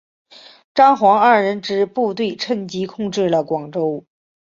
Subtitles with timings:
[0.73, 4.03] 张黄二人之部队趁机控制了广州。